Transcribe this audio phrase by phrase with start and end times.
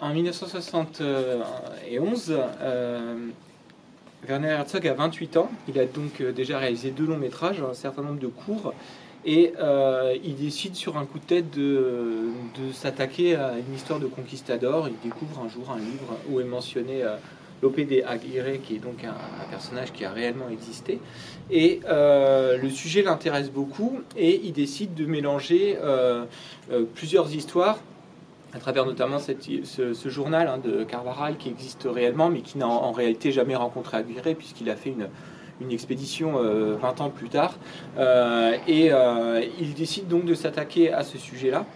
[0.00, 2.34] en 1971,
[4.28, 5.50] Werner Herzog a 28 ans.
[5.68, 8.74] Il a donc déjà réalisé deux longs métrages, un certain nombre de courts.
[9.24, 9.52] Et
[10.24, 12.30] il décide sur un coup de tête de,
[12.72, 14.88] s'attaquer à une histoire de conquistador.
[14.88, 17.04] Il découvre un jour un livre où est mentionné
[17.62, 19.14] l'OPD Aguirre, qui est donc un,
[19.50, 21.00] personnage qui a réellement existé.
[21.50, 26.24] Et euh, le sujet l'intéresse beaucoup et il décide de mélanger euh,
[26.70, 27.78] euh, plusieurs histoires
[28.54, 32.92] à travers notamment ce, journal hein, de Carvaral qui existe réellement, mais qui n'a en,
[32.92, 35.08] réalité jamais rencontré Aguirre, puisqu'il a fait une,
[35.70, 36.34] expédition
[36.80, 37.58] 20 ans plus tard.
[38.68, 38.90] et
[39.60, 41.66] il décide donc de s'attaquer à ce sujet-là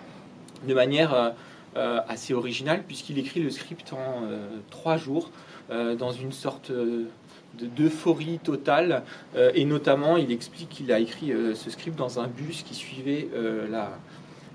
[0.67, 1.35] de manière
[1.75, 4.23] assez originale, puisqu'il écrit le script en
[4.71, 5.31] trois jours.
[5.73, 7.05] Euh, dans une sorte euh,
[7.55, 9.05] d'euphorie totale.
[9.37, 13.29] Euh, et notamment, il explique qu'il a écrit ce script dans un bus qui suivait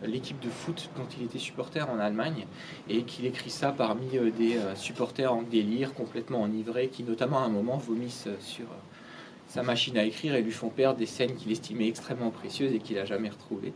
[0.05, 2.45] l'équipe de foot dont il était supporter en Allemagne
[2.89, 4.07] et qu'il écrit ça parmi
[4.37, 8.65] des supporters en délire, complètement enivrés, qui notamment à un moment vomissent sur
[9.47, 12.79] sa machine à écrire et lui font perdre des scènes qu'il estimait extrêmement précieuses et
[12.79, 13.73] qu'il n'a jamais retrouvées.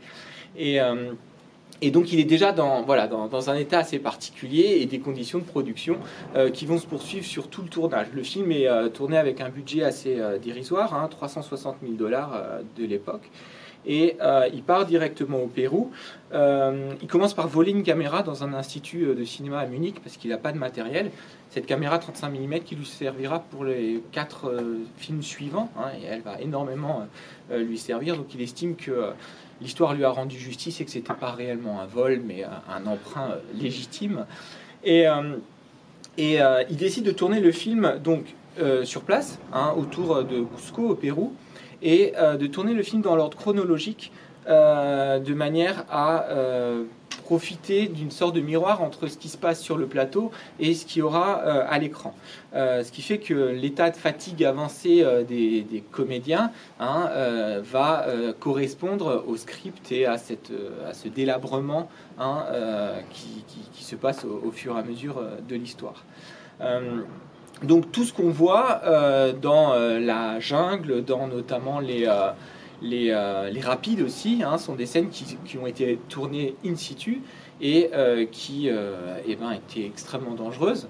[1.84, 5.40] Et donc il est déjà dans, voilà, dans, un état assez particulier et des conditions
[5.40, 5.98] de production
[6.36, 8.08] euh, qui vont se poursuivre sur tout le tournage.
[8.14, 12.40] Le film est euh, tourné avec un budget assez euh, dérisoire, hein, 360 000 dollars
[12.78, 13.30] de l'époque.
[13.86, 14.18] Et
[14.54, 15.92] il part directement au Pérou.
[16.34, 20.30] il commence par voler une caméra dans un institut de cinéma à Munich parce qu'il
[20.30, 21.12] n'a pas de matériel.
[21.50, 24.54] Cette caméra 35 mm qui lui servira pour les quatre
[24.98, 27.08] films suivants hein, et elle va énormément
[27.52, 28.18] lui servir.
[28.18, 29.14] Donc il estime que
[29.62, 33.32] l'histoire lui a rendu justice et que c'était pas réellement un vol, mais un, emprunt
[33.32, 34.26] euh, légitime.
[34.84, 35.38] Et, euh,
[36.20, 38.36] euh, il décide de tourner le film donc
[38.84, 41.34] sur place, hein, autour de Cusco au Pérou,
[41.82, 44.12] et de tourner le film dans l'ordre chronologique,
[44.48, 46.26] de manière à
[47.32, 50.86] profiter d'une sorte de miroir entre ce qui se passe sur le plateau et ce
[50.86, 52.14] qu'il y aura euh, à l'écran.
[52.54, 57.10] Euh, ce qui fait que l'état de fatigue avancé euh, des, comédiens hein,
[57.64, 58.06] va
[58.42, 60.52] correspondre au script et à, cette,
[60.86, 62.44] à ce délabrement hein,
[63.12, 66.04] qui, se passe au, fur et à mesure de l'histoire.
[67.64, 68.82] Donc tout ce qu'on voit
[69.42, 72.08] dans la jungle, dans notamment les
[72.84, 77.22] euh, les, rapides aussi hein, sont des scènes qui, ont été tournées in situ
[77.62, 80.88] et euh, qui euh, eh ben, étaient extrêmement dangereuses.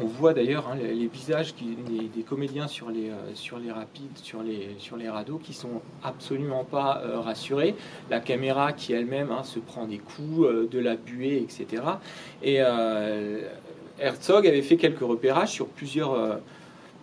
[0.00, 4.74] on voit d'ailleurs hein, les, visages des, comédiens sur les, sur les rapides, sur les,
[4.78, 7.74] sur les radeaux, qui sont absolument pas rassurés.
[8.10, 11.82] La caméra qui elle-même hein, se prend des coups, de la buée, etc.
[12.42, 12.60] Et
[14.00, 16.40] Herzog avait fait quelques repérages sur plusieurs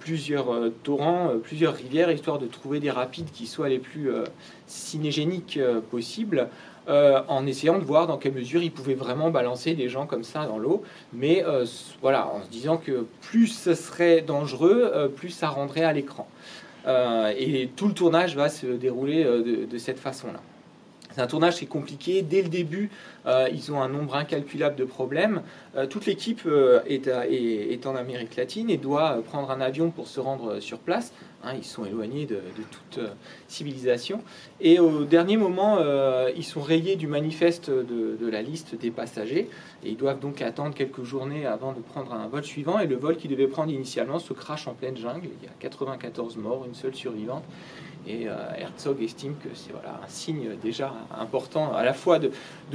[0.05, 4.11] plusieurs euh, torrents, euh, plusieurs rivières, histoire de trouver des rapides qui soient les plus
[4.11, 4.23] euh,
[4.67, 6.47] cinégéniques possibles,
[6.87, 10.45] en essayant de voir dans quelle mesure ils pouvaient vraiment balancer des gens comme ça
[10.45, 10.83] dans l'eau.
[11.13, 11.43] Mais
[11.99, 16.27] voilà, en se disant que plus ce serait dangereux, plus ça rendrait à l'écran.
[16.87, 20.41] et tout le tournage va se dérouler de cette façon-là.
[21.15, 22.23] C'est un tournage qui est compliqué.
[22.23, 22.89] Dès le début,
[23.25, 25.43] euh, ils ont un nombre incalculable de problèmes.
[25.77, 30.19] Euh, toute l'équipe euh, est, en Amérique latine et doit prendre un avion pour se
[30.19, 31.13] rendre sur place.
[31.41, 32.99] Hein, ils sont éloignés de, toute
[33.47, 34.23] civilisation.
[34.59, 35.77] Et au dernier moment,
[36.35, 39.47] ils sont rayés du manifeste de, de, la liste des passagers.
[39.83, 42.79] Et ils doivent donc attendre quelques journées avant de prendre un vol suivant.
[42.79, 45.29] Et le vol qu'ils devaient prendre initialement se crache en pleine jungle.
[45.41, 47.43] Il y a 94 morts, une seule survivante.
[48.07, 52.31] Et euh, Herzog estime que c'est voilà, un signe déjà important à la fois de,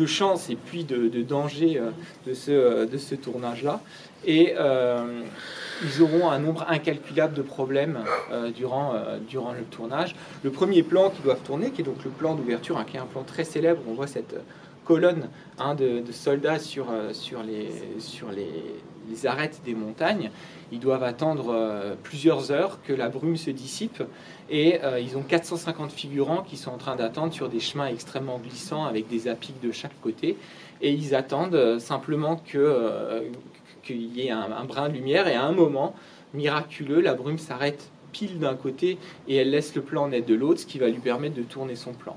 [0.06, 1.90] chance et puis de, danger euh,
[2.26, 3.80] de ce, de ce tournage-là.
[4.24, 5.22] Et euh,
[5.82, 8.00] ils auront un nombre incalculable de problèmes
[8.54, 8.92] durant,
[9.26, 10.14] durant le tournage.
[10.42, 13.00] Le premier plan qu'ils doivent tourner, qui est donc le plan d'ouverture, hein, qui est
[13.00, 14.36] un plan très célèbre, on voit cette
[14.84, 18.50] colonne hein, de, soldats sur, sur, les, sur les,
[19.10, 20.30] les arêtes des montagnes.
[20.72, 24.02] Ils doivent attendre plusieurs heures que la brume se dissipe
[24.50, 28.38] et euh, ils ont 450 figurants qui sont en train d'attendre sur des chemins extrêmement
[28.38, 30.36] glissants avec des apics de chaque côté.
[30.82, 33.22] Et ils attendent euh, simplement euh,
[33.84, 35.28] qu'il y ait un, brin de lumière.
[35.28, 35.94] Et à un moment,
[36.34, 38.98] miraculeux, la brume s'arrête pile d'un côté
[39.28, 41.76] et elle laisse le plan net de l'autre, ce qui va lui permettre de tourner
[41.76, 42.16] son plan.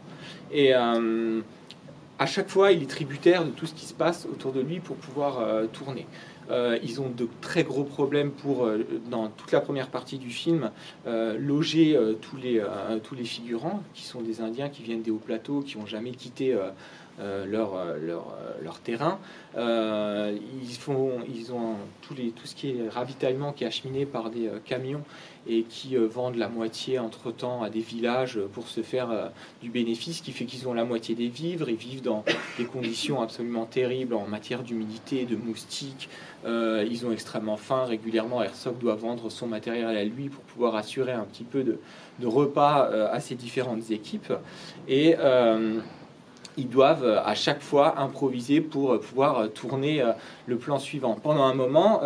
[0.52, 4.62] Et à chaque fois, il est tributaire de tout ce qui se passe autour de
[4.62, 6.08] lui pour pouvoir tourner.
[6.52, 10.30] Euh, ils ont de très gros problèmes pour, euh, dans toute la première partie du
[10.30, 10.72] film,
[11.08, 15.78] euh, loger tous, les, figurants, qui sont des Indiens qui viennent des hauts plateaux, qui
[15.78, 16.56] n'ont jamais quitté
[17.20, 19.20] leur, terrain.
[19.56, 25.04] ils ont tous les, tout ce qui est ravitaillement qui est acheminé par des camions
[25.48, 29.28] et qui euh, vendent la moitié entre-temps à des villages pour se faire euh,
[29.62, 32.24] du bénéfice, qui fait qu'ils ont la moitié des vivres, ils vivent dans
[32.58, 36.10] des conditions absolument terribles en matière d'humidité, de moustiques,
[36.46, 40.76] euh, ils ont extrêmement faim, régulièrement Herzog doit vendre son matériel à lui pour pouvoir
[40.76, 41.78] assurer un petit peu de,
[42.24, 44.32] repas à ces différentes équipes.
[44.88, 45.16] Et
[46.56, 50.04] ils doivent à chaque fois improviser pour pouvoir tourner
[50.46, 51.16] le plan suivant.
[51.16, 52.02] Pendant un moment,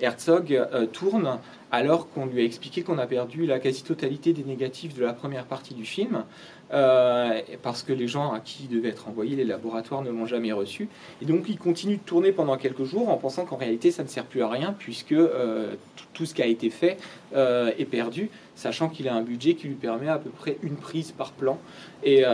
[0.00, 1.38] Herzog tourne
[1.72, 5.46] alors qu'on lui a expliqué qu'on a perdu la quasi-totalité des négatifs de la première
[5.46, 6.24] partie du film,
[6.72, 10.26] euh, parce que les gens à qui il devait être envoyé, les laboratoires ne l'ont
[10.26, 10.88] jamais reçu.
[11.20, 14.08] Et donc il continue de tourner pendant quelques jours en pensant qu'en réalité ça ne
[14.08, 15.74] sert plus à rien, puisque euh,
[16.14, 16.96] tout ce qui a été fait
[17.34, 20.76] euh, est perdu, sachant qu'il a un budget qui lui permet à peu près une
[20.76, 21.58] prise par plan.
[22.04, 22.24] Et,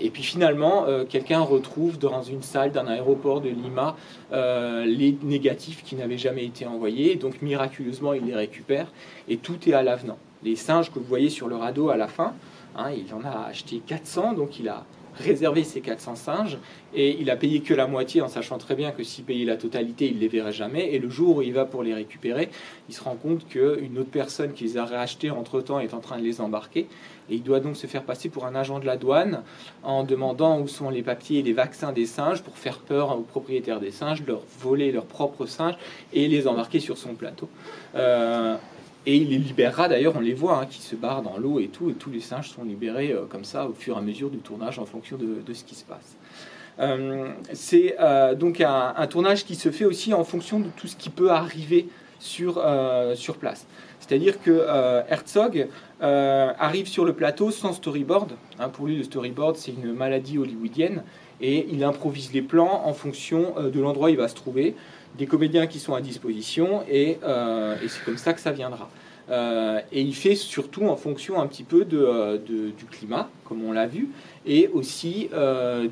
[0.00, 3.96] et puis finalement, quelqu'un retrouve dans une salle d'un aéroport de Lima
[4.30, 8.92] les négatifs qui n'avaient jamais été envoyés, donc miraculeusement il les récupère
[9.28, 10.18] et tout est à l'avenant.
[10.42, 12.34] Les singes que vous voyez sur le radeau à la fin,
[12.76, 14.84] hein, il en a acheté 400, donc il a
[15.14, 16.58] réservé ses 400 singes
[16.94, 19.56] et il a payé que la moitié en sachant très bien que s'il payait la
[19.56, 20.92] totalité, il ne les verrait jamais.
[20.92, 22.50] Et le jour où il va pour les récupérer,
[22.88, 26.18] il se rend compte qu'une autre personne qui les a rachetés entre-temps est en train
[26.18, 26.86] de les embarquer.
[27.28, 29.42] Et il doit donc se faire passer pour un agent de la douane
[29.84, 33.22] en demandant où sont les papiers et les vaccins des singes pour faire peur aux
[33.22, 35.76] propriétaires des singes, leur voler leurs propres singes
[36.12, 37.48] et les embarquer sur son plateau.
[37.94, 38.56] Euh,
[39.06, 41.68] et il les libérera d'ailleurs, on les voit, hein, qui se barrent dans l'eau et
[41.68, 44.30] tout, et tous les singes sont libérés euh, comme ça au fur et à mesure
[44.30, 46.16] du tournage en fonction de, ce qui se passe.
[46.78, 50.96] Euh, c'est euh, donc un, tournage qui se fait aussi en fonction de tout ce
[50.96, 51.88] qui peut arriver
[52.18, 52.62] sur,
[53.14, 53.66] sur place.
[53.98, 54.66] C'est-à-dire que
[55.08, 55.68] Herzog
[56.00, 58.32] arrive sur le plateau sans storyboard.
[58.58, 61.02] Hein, pour lui, le storyboard, c'est une maladie hollywoodienne,
[61.40, 64.74] et il improvise les plans en fonction de l'endroit où il va se trouver
[65.18, 68.90] des comédiens qui sont à disposition et, euh, c'est comme ça que ça viendra.
[69.30, 73.64] Euh, et il fait surtout en fonction un petit peu de, euh, du climat, comme
[73.64, 74.08] on l'a vu,
[74.46, 75.28] et aussi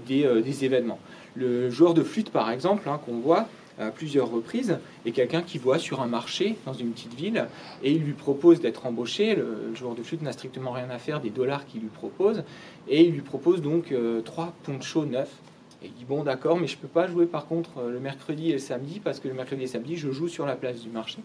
[0.06, 0.98] des, événements.
[1.34, 3.46] Le joueur de flûte, par exemple, hein, qu'on voit
[3.78, 7.46] à plusieurs reprises, est quelqu'un qui voit sur un marché dans une petite ville
[7.84, 9.36] et il lui propose d'être embauché.
[9.36, 12.42] Le, joueur de flûte n'a strictement rien à faire des dollars qu'il lui propose
[12.88, 13.94] et il lui propose donc
[14.24, 15.30] trois ponchos neufs
[15.82, 18.50] et il dit bon d'accord, mais je peux pas jouer par contre euh, le mercredi
[18.50, 20.80] et le samedi parce que le mercredi et le samedi je joue sur la place
[20.80, 21.18] du marché.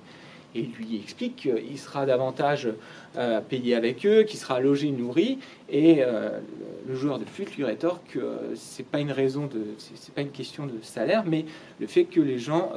[0.56, 2.70] Et il lui explique qu'il sera davantage
[3.18, 5.40] euh, payé avec eux, qu'il sera logé, nourri.
[5.68, 6.40] Et euh,
[6.88, 10.30] le joueur de flûte lui rétorque que c'est pas une raison de, c'est pas une
[10.30, 11.46] question de salaire, mais
[11.80, 12.72] le fait que les gens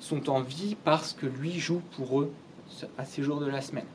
[0.00, 2.32] sont en vie parce que lui joue pour eux
[2.96, 3.86] à ces jours de la semaine.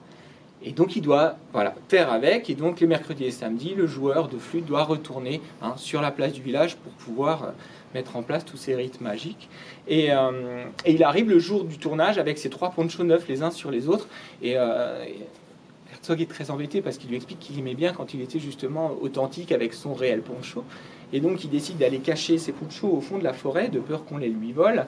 [0.63, 1.75] Et donc il doit voilà,
[2.09, 6.01] avec, et donc les mercredis et samedis, le joueur de flûte doit retourner hein, sur
[6.01, 7.47] la place du village pour pouvoir euh,
[7.93, 9.49] mettre en place tous ces rites magiques.
[9.91, 13.51] Euh, et, il arrive le jour du tournage avec ses trois ponchos neufs les uns
[13.51, 14.07] sur les autres,
[14.41, 15.05] et, euh,
[15.93, 18.91] Herzog est très embêté parce qu'il lui explique qu'il aimait bien quand il était justement
[19.01, 20.63] authentique avec son réel poncho.
[21.13, 24.03] Et donc il décide d'aller cacher ses ponchos au fond de la forêt de peur
[24.03, 24.85] qu'on les lui vole.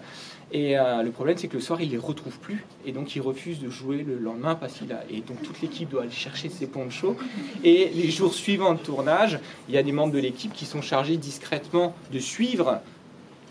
[0.51, 2.63] Et euh, le problème, c'est que le soir, il les retrouve plus.
[2.85, 5.03] Et donc, il refuse de jouer le lendemain parce qu'il a.
[5.09, 7.17] Et donc, toute l'équipe doit aller chercher ses ponchos.
[7.63, 10.81] Et les jours suivants de tournage, il y a des membres de l'équipe qui sont
[10.81, 12.79] chargés discrètement de suivre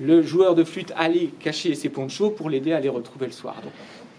[0.00, 3.56] le joueur de flûte aller cacher ses ponchos pour l'aider à les retrouver le soir.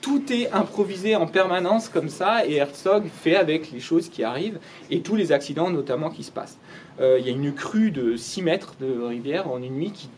[0.02, 4.60] Tout est improvisé en permanence comme ça, et Herzog fait avec les choses qui arrivent
[4.92, 6.58] et tous les accidents notamment qui se passent.
[7.00, 10.10] Euh, il y a une crue de 6 mètres de rivière en une nuit qui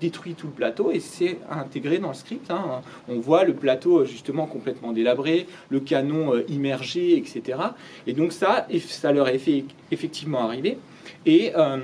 [0.00, 2.50] détruit tout le plateau et c'est intégré dans le script.
[2.50, 2.82] Hein.
[3.08, 7.58] On voit le plateau justement complètement délabré, le canon euh, immergé, etc.
[8.06, 10.78] Et donc ça, ça leur est fait effectivement arriver.
[11.26, 11.78] Et euh,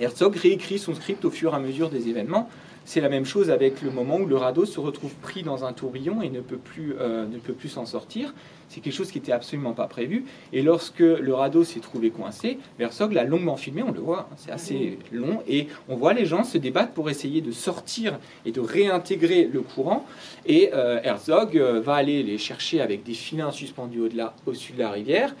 [0.00, 2.48] Herzog réécrit son script au fur et à mesure des événements.
[2.86, 5.72] C'est la même chose avec le moment où le radeau se retrouve pris dans un
[5.72, 8.32] tourbillon et ne peut plus, euh, ne peut plus s'en sortir.
[8.68, 10.24] C'est quelque chose qui n'était absolument pas prévu.
[10.52, 14.36] Et lorsque le radeau s'est trouvé coincé, Herzog l'a longuement filmé, on le voit, hein,
[14.36, 18.52] c'est assez long, et on voit les gens se débattre pour essayer de sortir et
[18.52, 20.06] de réintégrer le courant.
[20.46, 24.78] Et euh, Herzog euh, va aller les chercher avec des filins suspendus au-delà, au-dessus de
[24.78, 25.34] la rivière,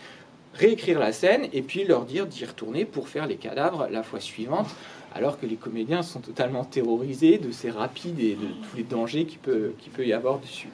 [0.54, 4.18] réécrire la scène et puis leur dire d'y retourner pour faire les cadavres la fois
[4.18, 4.74] suivante
[5.16, 9.24] alors que les comédiens sont totalement terrorisés de ces rapides et de tous les dangers
[9.24, 10.68] qu'il peut, peut y avoir dessus.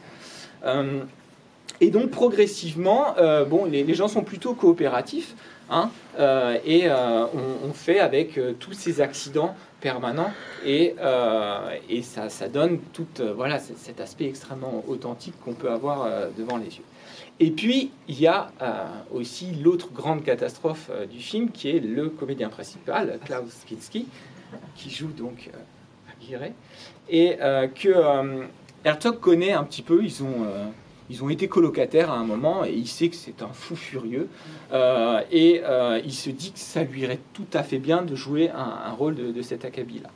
[0.64, 1.04] Euh,
[1.80, 5.34] et donc progressivement, euh, bon, les, gens sont plutôt coopératifs,
[5.70, 10.32] hein, euh, et on, fait avec tous ces accidents permanents,
[10.64, 10.94] et,
[11.88, 12.78] et ça, ça, donne
[13.36, 16.84] voilà, cet aspect extrêmement authentique qu'on peut avoir devant les yeux.
[17.40, 18.50] Et puis, il y a
[19.12, 24.06] aussi l'autre grande catastrophe du film, qui est le comédien principal, Klaus Kinski,
[24.76, 25.50] qui joue donc
[26.12, 26.52] Aguirre,
[27.08, 27.36] et
[27.74, 28.46] que
[28.84, 30.46] Herzog connaît un petit peu, ils ont
[31.12, 34.28] ils ont été colocataires à un moment et il sait que c'est un fou furieux.
[34.72, 38.16] Euh, et euh, il se dit que ça lui irait tout à fait bien de
[38.16, 40.08] jouer un, rôle de, cet acabit-là.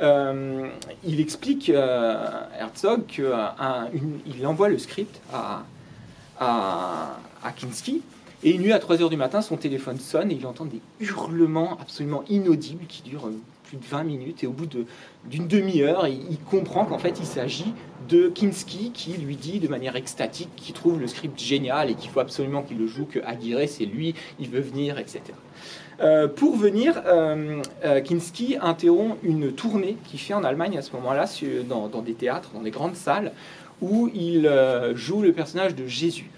[0.00, 0.68] Euh,
[1.04, 5.64] il explique, Herzog, qu'il envoie le script à,
[6.40, 8.02] à, à Kinski.
[8.44, 11.76] Et une nuit à 3h du matin, son téléphone sonne et il entend des hurlements
[11.80, 13.30] absolument inaudibles qui durent
[13.64, 14.44] plus de 20 minutes.
[14.44, 14.68] Et au bout
[15.24, 17.74] d'une demi-heure, il, comprend qu'en fait, il s'agit
[18.08, 22.10] de Kinski qui lui dit de manière extatique qu'il trouve le script génial et qu'il
[22.10, 25.20] faut absolument qu'il le joue, que Aguirre, c'est lui, il veut venir, etc.
[26.00, 30.92] Euh, pour venir, euh, euh, Kinski interrompt une tournée qu'il fait en Allemagne à ce
[30.92, 31.24] moment-là,
[31.68, 33.32] dans, des théâtres, dans des grandes salles,
[33.80, 34.50] où il
[34.94, 36.30] joue le personnage de Jésus.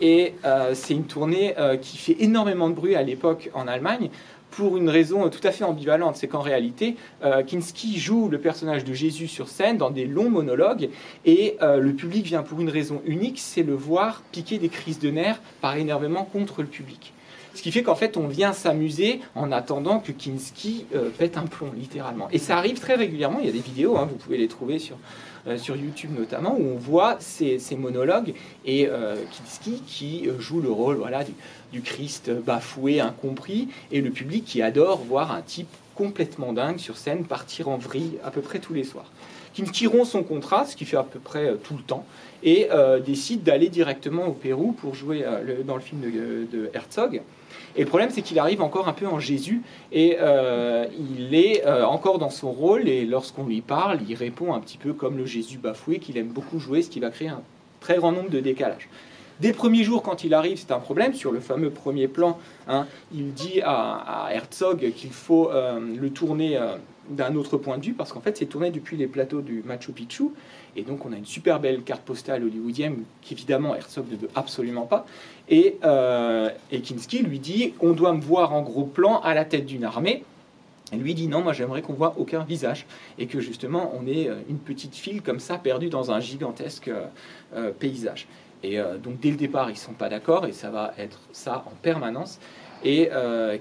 [0.00, 0.34] et
[0.74, 4.10] c'est une tournée qui fait énormément de bruit à l'époque en Allemagne,
[4.50, 6.16] pour une raison tout à fait ambivalente.
[6.16, 10.30] C'est qu'en réalité, euh, Kinski joue le personnage de Jésus sur scène dans des longs
[10.30, 10.90] monologues
[11.24, 14.98] et euh, le public vient pour une raison unique, c'est le voir piquer des crises
[14.98, 17.12] de nerfs par énervement contre le public.
[17.60, 21.44] Ce qui fait qu'en fait, on vient s'amuser en attendant que Kinski euh, pète un
[21.44, 22.26] plomb, littéralement.
[22.32, 23.38] Et ça arrive très régulièrement.
[23.38, 24.96] Il y a des vidéos, hein, vous pouvez les trouver sur,
[25.46, 28.32] euh, sur YouTube notamment, où on voit ces, monologues
[28.64, 31.22] et euh, Kinski qui joue le rôle voilà,
[31.70, 36.96] du, Christ bafoué, incompris, et le public qui adore voir un type complètement dingue sur
[36.96, 39.12] scène partir en vrille à peu près tous les soirs.
[39.52, 42.06] Kinski rompt son contrat, ce qui fait à peu près tout le temps,
[42.42, 42.68] et
[43.04, 45.26] décide d'aller directement au Pérou pour jouer
[45.66, 47.20] dans le film de Herzog.
[47.76, 49.62] Et le problème, c'est qu'il arrive encore un peu en Jésus
[49.92, 52.88] et euh, il est euh, encore dans son rôle.
[52.88, 56.28] Et lorsqu'on lui parle, il répond un petit peu comme le Jésus bafoué qu'il aime
[56.28, 57.42] beaucoup jouer, ce qui va créer un
[57.80, 58.88] très grand nombre de décalages.
[59.40, 61.14] Des premiers jours, quand il arrive, c'est un problème.
[61.14, 66.58] Sur le fameux premier plan, hein, il dit à, Herzog qu'il faut euh, le tourner
[67.08, 69.92] d'un autre point de vue, parce qu'en fait, c'est tourné depuis les plateaux du Machu
[69.92, 70.30] Picchu.
[70.76, 74.86] Et donc, on a une super belle carte postale hollywoodienne qu'évidemment Herzog ne veut absolument
[74.86, 75.06] pas.
[75.48, 79.66] Et, euh, Kinski lui dit On doit me voir en gros plan à la tête
[79.66, 80.24] d'une armée.
[80.92, 82.84] Et lui dit non, moi j'aimerais qu'on voit aucun visage
[83.16, 86.90] et que justement on ait euh, une petite file comme ça perdue dans un gigantesque
[87.54, 88.26] euh, paysage.
[88.62, 91.72] Et donc dès le départ ils sont pas d'accord et ça va être ça en
[91.80, 92.38] permanence.
[92.84, 93.08] Et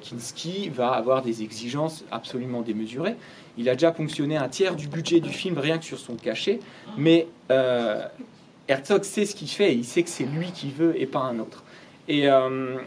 [0.01, 3.15] Kinski va avoir des exigences absolument démesurées.
[3.59, 6.61] Il a déjà fonctionné un tiers du budget du film rien que sur son cachet,
[6.97, 8.05] mais euh,
[8.69, 11.19] Herzog sait ce qu'il fait et il sait que c'est lui qui veut et pas
[11.19, 11.65] un autre.
[12.07, 12.77] Et euh,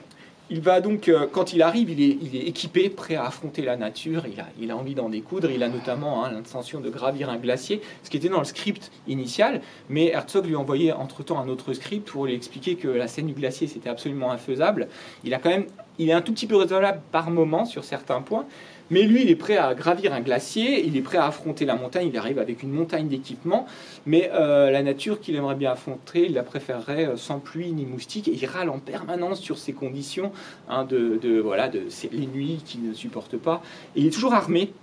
[0.49, 2.01] il va donc, euh, quand il arrive, il
[2.37, 4.25] est, équipé, prêt à affronter la nature,
[4.59, 8.11] il a, envie d'en découdre, il a notamment hein, l'intention de gravir un glacier, ce
[8.11, 12.09] qui était dans le script initial, mais Herzog lui a envoyé entre-temps un autre script
[12.09, 14.89] pour lui expliquer que la scène du glacier, c'était absolument infaisable.
[15.25, 15.67] Il a quand même,
[15.99, 18.47] il est un tout petit peu raisonnable par moment sur certains points,
[18.93, 21.77] mais lui, il est prêt à gravir un glacier, il est prêt à affronter la
[21.77, 23.67] montagne, il arrive avec une montagne d'équipement,
[24.05, 27.87] mais euh, la nature qu'il aimerait bien affronter, il la préférerait euh, sans pluie ni
[27.87, 30.31] moustique, et il râle en permanence sur ces conditions
[30.69, 33.63] hein, de, voilà, les nuits qu'il ne supporte pas.
[33.97, 34.75] Et il est toujours armé,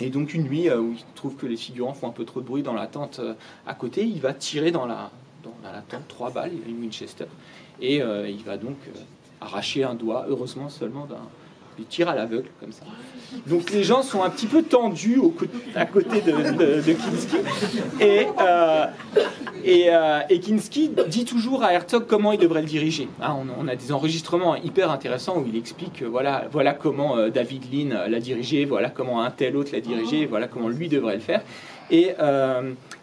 [0.00, 2.40] et donc une nuit euh, où il trouve que les figurants font un peu trop
[2.40, 3.20] de bruit dans la tente
[3.68, 5.12] à côté, il va tirer dans la,
[5.44, 7.26] dans la tente trois balles, il une Winchester,
[7.80, 8.78] et il va donc
[9.40, 11.22] arracher un doigt, heureusement seulement d'un
[11.78, 12.84] il tire à l'aveugle comme ça.
[13.46, 15.34] Donc les gens sont un petit peu tendus au
[15.74, 17.36] à côté de, de, Kinski.
[18.00, 18.86] Et, euh,
[19.66, 23.08] euh, et, Kinski dit toujours à Herzog comment il devrait le diriger.
[23.20, 27.64] Hein, on, a des enregistrements hyper intéressants où il explique voilà, voilà comment euh, David
[27.72, 31.20] Lean l'a dirigé, voilà comment un tel autre l'a dirigé, voilà comment lui devrait le
[31.20, 31.42] faire.
[31.90, 32.12] Et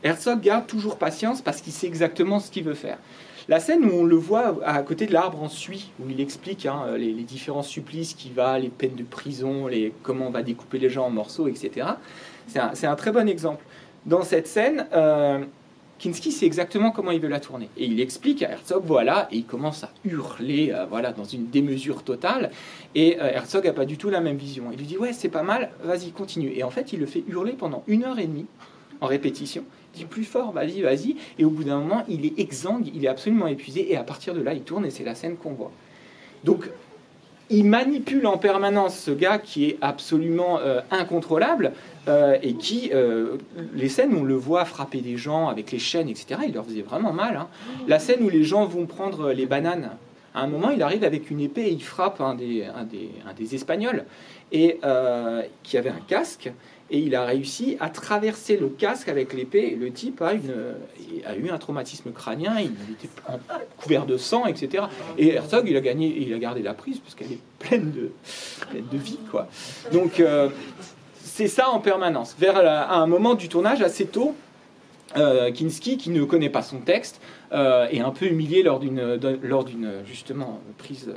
[0.03, 2.98] Herzog garde toujours patience parce qu'il sait exactement ce qu'il veut faire.
[3.48, 6.66] La scène où on le voit à côté de l'arbre en suie, où il explique
[6.66, 10.80] hein, les, différents supplices qui va, les peines de prison, les, comment on va découper
[10.80, 11.88] les gens en morceaux, etc.
[12.48, 13.64] C'est un, très bon exemple.
[14.08, 15.44] Dans cette scène, euh,
[16.00, 17.70] Kinski sait exactement comment il veut la tourner.
[17.78, 21.48] Et il explique à Herzog, voilà, et il commence à hurler, euh, voilà, dans une
[21.48, 22.50] démesure totale.
[22.96, 24.66] Et euh, Herzog n'a pas du tout la même vision.
[24.72, 26.52] Il lui dit, ouais, c'est pas mal, vas-y, continue.
[26.56, 28.48] Et en fait, il le fait hurler pendant une heure et demie
[29.02, 29.64] en répétition
[29.96, 31.16] dit plus fort, vas-y, vas-y.
[31.40, 34.34] Et au bout d'un moment, il est exsangue, il est absolument épuisé, et à partir
[34.34, 35.72] de là, il tourne, et c'est la scène qu'on voit.
[36.44, 36.70] Donc,
[37.50, 41.74] il manipule en permanence ce gars qui est absolument euh, incontrôlable,
[42.08, 43.38] euh, et qui, euh,
[43.74, 46.66] les scènes où on le voit frapper des gens avec les chaînes, etc., il leur
[46.66, 47.38] faisait vraiment mal.
[47.38, 47.48] Hein.
[47.88, 49.92] La scène où les gens vont prendre les bananes,
[50.34, 53.10] à un moment, il arrive avec une épée et il frappe un des, un des,
[53.30, 54.06] un des Espagnols,
[54.52, 54.80] et
[55.64, 56.52] qui avait un casque,
[56.92, 59.75] et il a réussi à traverser le casque avec l'épée.
[59.80, 63.10] Le type a, eu un traumatisme crânien, il était
[63.77, 64.86] couvert de sang, etc.
[65.18, 68.12] Et Herzog, il a gagné, il a gardé la prise parce qu'elle est pleine de,
[68.80, 69.48] de vie, quoi.
[69.92, 70.50] Donc euh,
[71.24, 72.36] c'est ça en permanence.
[72.38, 74.36] Vers un moment du tournage assez tôt,
[75.15, 77.20] Kinski, qui ne connaît pas son texte,
[77.51, 81.10] est un peu humilié lors d'une, lors d'une justement prise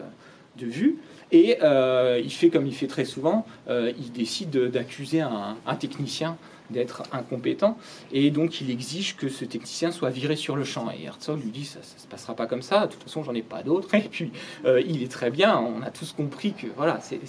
[0.56, 0.98] de vue.
[1.32, 6.36] Et il fait comme il fait très souvent, il décide d'accuser un, un, technicien
[6.70, 7.78] d'être incompétent,
[8.12, 10.90] et donc il exige que ce technicien soit viré sur le champ.
[10.90, 12.86] Et Herzog lui dit ça, ne se passera pas comme ça.
[12.86, 13.94] De toute façon, j'en ai pas d'autres.
[13.94, 14.32] Et puis
[14.64, 15.58] il est très bien.
[15.58, 17.20] On a tous compris que voilà, c'est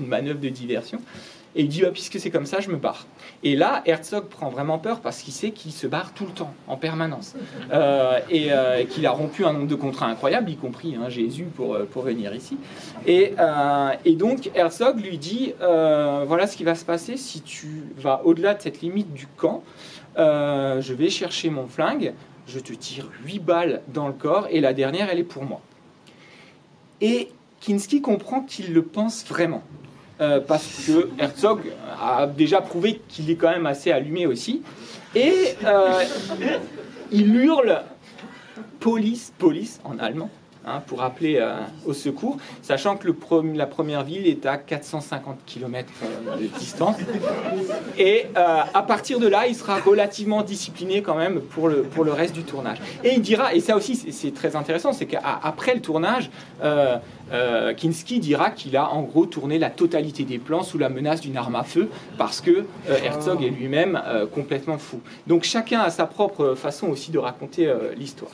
[0.00, 1.00] une manœuvre de diversion.
[1.54, 3.06] Et il dit, ah, puisque c'est comme ça, je me barre.
[3.42, 6.52] Et là, Herzog prend vraiment peur parce qu'il sait qu'il se barre tout le temps,
[6.66, 7.34] en permanence.
[7.70, 11.44] Euh, et euh, qu'il a rompu un nombre de contrats incroyables, y compris hein, Jésus
[11.44, 12.56] pour, euh, pour venir ici.
[13.06, 13.34] Et,
[14.04, 18.54] et donc, Herzog lui dit, voilà ce qui va se passer si tu vas au-delà
[18.54, 19.62] de cette limite du camp.
[20.16, 22.14] je vais chercher mon flingue,
[22.46, 25.60] je te tire 8 balles dans le corps, et la dernière, elle est pour moi.
[27.00, 27.28] Et
[27.60, 29.62] Kinski comprend qu'il le pense vraiment.
[30.20, 31.60] Euh, parce que Herzog
[32.00, 34.62] a déjà prouvé qu'il est quand même assez allumé aussi.
[35.14, 36.02] Et euh,
[37.12, 37.82] il hurle
[38.80, 40.28] police, police en allemand.
[40.66, 41.54] Hein, pour appeler euh,
[41.86, 43.08] au secours, sachant que
[43.54, 46.96] la première ville est à 450 km euh, de distance.
[47.96, 52.04] Et euh, à partir de là, il sera relativement discipliné quand même pour le, pour
[52.04, 52.78] le reste du tournage.
[53.02, 56.28] Et il dira, et ça aussi c'est très intéressant, c'est qu'après le tournage,
[57.76, 61.36] Kinski dira qu'il a en gros tourné la totalité des plans sous la menace d'une
[61.36, 61.88] arme à feu
[62.18, 64.00] parce que Herzog est lui-même
[64.34, 65.00] complètement fou.
[65.26, 68.32] Donc chacun a sa propre façon aussi de raconter l'histoire.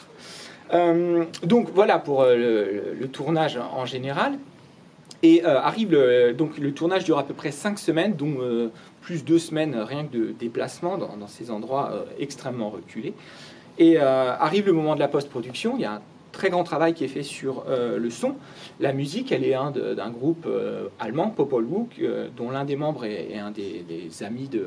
[0.74, 4.38] Euh, donc voilà pour euh, le, tournage en général.
[5.22, 9.24] Et euh, arrive le, donc le tournage dure à peu près 5 semaines, dont plus
[9.24, 13.14] 2 semaines rien que de déplacement dans, ces endroits extrêmement reculés.
[13.78, 16.02] Et arrive le moment de la post-production, il y a
[16.34, 18.34] très grand travail qui est fait sur euh, le son.
[18.80, 22.76] La musique, elle est un d'un groupe euh, allemand, Popol Vuh, euh, dont l'un des
[22.76, 23.84] membres est, un des,
[24.22, 24.66] amis de,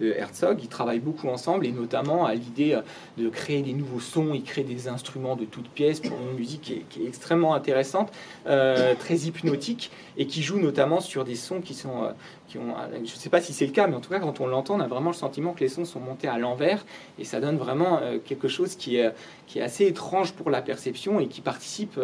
[0.00, 0.60] Herzog.
[0.62, 2.78] Ils travaillent beaucoup ensemble et notamment à l'idée
[3.18, 4.32] de créer des nouveaux sons.
[4.32, 8.12] Ils créent des instruments de toutes pièces pour une musique qui est, qui extrêmement intéressante,
[8.44, 12.08] très hypnotique et qui joue notamment sur des sons qui sont
[12.52, 12.58] je
[13.00, 14.80] ne sais pas si c'est le cas, mais en tout cas, quand on l'entend, on
[14.80, 16.84] a vraiment le sentiment que les sons sont montés à l'envers,
[17.18, 19.12] et ça donne vraiment euh, quelque chose qui est,
[19.48, 21.98] qui est assez étrange pour la perception et qui participe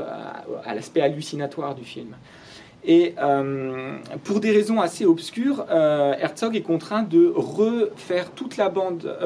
[0.65, 2.17] à, l'aspect hallucinatoire du film.
[2.87, 8.69] Et euh, pour des raisons assez obscures, euh, Herzog est contraint de refaire toute la
[8.69, 9.17] bande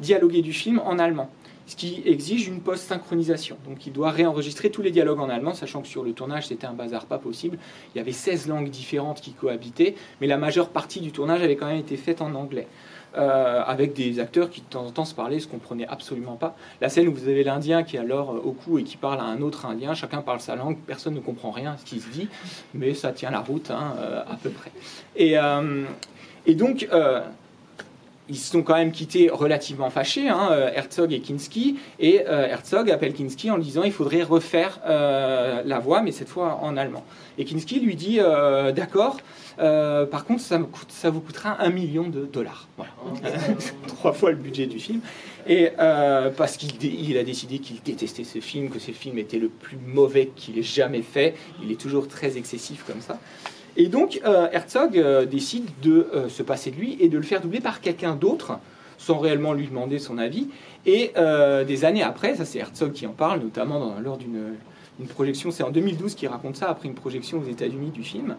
[0.00, 1.30] dialoguée du film en allemand
[1.68, 3.58] ce qui exige une post-synchronisation.
[3.68, 6.66] Donc il doit réenregistrer tous les dialogues en allemand, sachant que sur le tournage c'était
[6.66, 7.58] un bazar pas possible.
[7.94, 11.56] Il y avait 16 langues différentes qui cohabitaient, mais la majeure partie du tournage avait
[11.56, 12.66] quand même été faite en anglais.
[13.16, 16.54] Euh, avec des acteurs qui de temps en temps se parlaient, se comprenaient absolument pas.
[16.82, 19.24] La scène où vous avez l'Indien qui est alors au cou et qui parle à
[19.24, 22.10] un autre Indien, chacun parle sa langue, personne ne comprend rien à ce qui se
[22.10, 22.28] dit,
[22.74, 24.70] mais ça tient la route hein, euh, à peu près.
[25.20, 25.84] Euh,
[26.44, 26.86] et donc
[28.28, 32.46] ils se sont quand même quittés relativement fâchés, hein, euh, Herzog et Kinski, et euh,
[32.46, 36.60] Herzog appelle Kinski en lui disant il faudrait refaire euh, la voix, mais cette fois
[36.62, 37.04] en allemand.
[37.38, 38.18] Et Kinski lui dit
[38.74, 39.18] d'accord,
[39.56, 42.68] par contre ça, ça, vous coûtera un million de dollars.
[42.76, 42.92] Voilà.
[43.86, 45.00] Trois fois le budget du film.
[45.46, 45.70] Et
[46.36, 50.32] parce qu'il a décidé qu'il détestait ce film, que ce film était le plus mauvais
[50.34, 53.20] qu'il ait jamais fait, il est toujours très excessif comme ça.
[53.78, 57.22] Et donc euh, Herzog euh, décide de euh, se passer de lui et de le
[57.22, 58.58] faire doubler par quelqu'un d'autre,
[58.98, 60.48] sans réellement lui demander son avis.
[60.84, 61.12] Et
[61.66, 64.56] des années après, ça c'est Herzog qui en parle, notamment lors d'une
[65.08, 68.36] projection, c'est en 2012 qu'il raconte ça, après une projection aux États-Unis du film.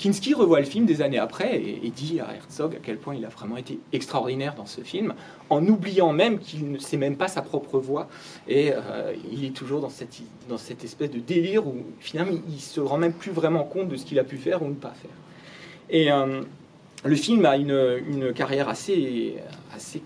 [0.00, 3.24] Kinski revoit le film des années après et, dit à Herzog à quel point il
[3.26, 5.12] a vraiment été extraordinaire dans ce film,
[5.50, 8.08] en oubliant même qu'il ne sait même pas sa propre voix.
[8.48, 12.60] Et euh, il est toujours dans cette, dans cette espèce de délire où finalement il
[12.60, 14.94] se rend même plus vraiment compte de ce qu'il a pu faire ou ne pas
[15.02, 15.10] faire.
[15.90, 16.40] Et euh,
[17.04, 19.36] le film a une, une, carrière assez,
[19.74, 20.02] assez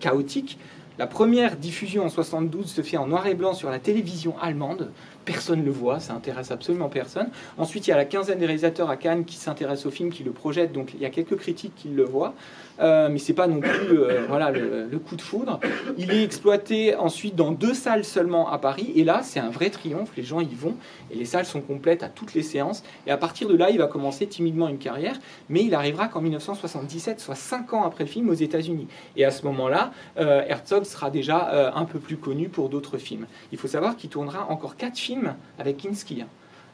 [0.00, 0.58] chaotique.
[0.98, 4.90] La première diffusion en 72 se fait en noir et blanc sur la télévision allemande
[5.28, 7.28] personne ne le voit, ça intéresse absolument personne.
[7.58, 10.24] Ensuite, il y a la quinzaine des réalisateurs à Cannes qui s'intéressent au film, qui
[10.24, 12.32] le projettent, donc il y a quelques critiques qui le voient,
[12.80, 15.60] euh, mais c'est pas non plus euh, voilà, le, coup de foudre.
[15.98, 19.68] Il est exploité ensuite dans deux salles seulement à Paris, et là, c'est un vrai
[19.68, 20.76] triomphe, les gens y vont,
[21.10, 23.76] et les salles sont complètes à toutes les séances, et à partir de là, il
[23.76, 25.18] va commencer timidement une carrière,
[25.50, 28.88] mais il arrivera qu'en 1977, soit cinq ans après le film, aux États-Unis.
[29.16, 33.26] Et à ce moment-là, euh, Herzog sera déjà un peu plus connu pour d'autres films.
[33.52, 35.17] Il faut savoir qu'il tournera encore quatre films
[35.58, 36.22] avec Kinski.
[36.22, 36.28] Hein.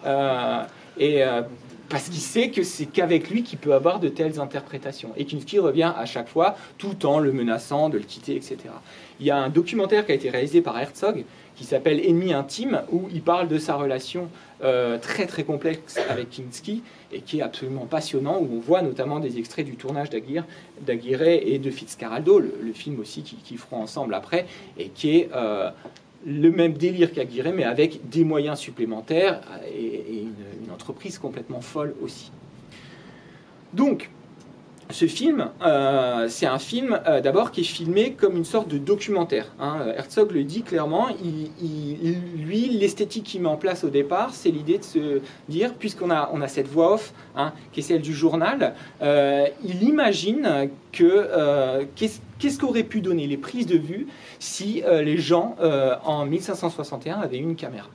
[0.07, 0.63] Euh,
[0.99, 1.43] et euh,
[1.89, 5.11] parce qu'il sait que c'est qu'avec lui qu'il peut avoir de telles interprétations.
[5.17, 8.59] Et Kinski revient à chaque fois, tout en le menaçant de le quitter, etc.
[9.21, 11.25] Il y a un documentaire qui a été réalisé par Herzog
[11.57, 14.29] qui s'appelle Ennemi intime, où il parle de sa relation
[14.65, 19.21] euh, très très complexe avec Kinski et qui est absolument passionnant, où on voit notamment
[19.21, 20.45] des extraits du tournage d'Aguirre
[21.23, 24.47] et de Fitzcarraldo, le, film aussi qu'ils feront ensemble après,
[24.79, 25.31] et qui est
[26.27, 29.41] le même délire qu'Aguirre, mais avec des moyens supplémentaires
[29.75, 30.33] et, une,
[30.73, 32.33] entreprise complètement folle aussi.
[33.75, 34.11] Donc,
[34.91, 38.77] ce film, euh, c'est un film euh, d'abord qui est filmé comme une sorte de
[38.77, 39.53] documentaire.
[39.61, 39.87] Hein.
[39.97, 41.09] Herzog le dit clairement.
[42.37, 46.49] lui, l'esthétique qu'il met en place au départ, c'est l'idée de se dire, puisqu'on a,
[46.49, 51.29] cette voix off, hein, qui est celle du journal, euh, il imagine que
[52.59, 54.07] qu'aurait pu donner les prises de vue
[54.39, 55.57] si les gens
[56.05, 57.89] en 1561 avaient une caméra?